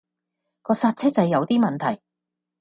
[0.63, 2.01] 個煞車掣有啲問題